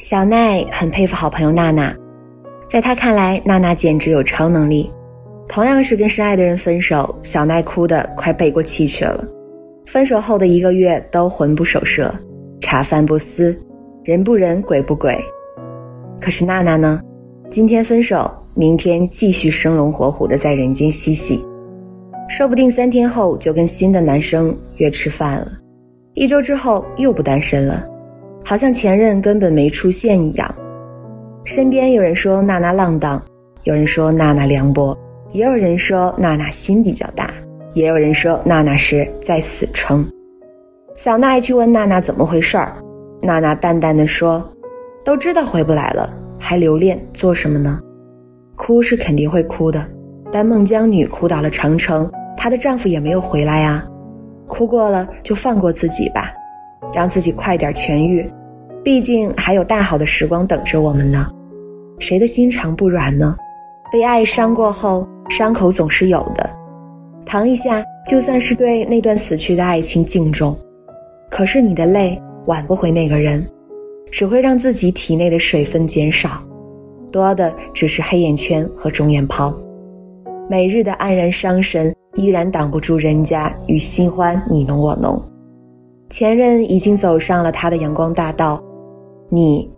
[0.00, 1.94] 小奈很佩服好朋友娜娜，
[2.70, 4.90] 在他看来，娜娜简直有超能力。
[5.46, 9.22] 同样是跟深爱的人分手，小奈哭得快背过气去了。
[9.84, 12.14] 分手后的一个月都魂不守舍，
[12.62, 13.54] 茶饭不思，
[14.02, 15.14] 人不人，鬼不鬼。
[16.18, 16.98] 可是娜娜呢？
[17.50, 21.44] 今天分手，明天继续生龙活虎的在人间嬉戏，
[22.26, 25.52] 说不定三天后就跟新的男生约吃饭了，
[26.14, 27.86] 一周之后又不单身了，
[28.44, 30.54] 好像前任根本没出现一样。
[31.44, 33.22] 身边有人说娜娜浪荡，
[33.64, 34.96] 有人说娜娜凉薄，
[35.32, 37.30] 也有人说娜娜心比较大，
[37.74, 40.06] 也有人说娜娜是在死撑。
[40.96, 42.76] 小奈去问娜娜怎么回事儿，
[43.22, 44.42] 娜娜淡淡的说
[45.04, 47.78] ：“都知道回不来了。”还留恋做什么呢？
[48.56, 49.86] 哭是肯定会哭的，
[50.32, 53.86] 但孟姜女哭倒了长城，她的丈夫也没有回来啊。
[54.48, 56.32] 哭过了就放过自己吧，
[56.94, 58.28] 让自己快点痊愈，
[58.82, 61.30] 毕竟还有大好的时光等着我们呢。
[61.98, 63.36] 谁的心肠不软呢？
[63.92, 66.48] 被爱伤过后，伤口总是有的，
[67.24, 70.56] 疼一下就算是对那段死去的爱情敬重。
[71.28, 73.46] 可是你的泪挽不回那个人。
[74.12, 76.42] 只会让自己体内的水分减少，
[77.12, 79.56] 多的只是黑眼圈和肿眼泡。
[80.48, 85.22] 每日的黯然伤神，依然挡不住人家与新欢你侬我侬。
[86.10, 88.60] 前任已经走上了他的阳光大道，
[89.28, 89.70] 你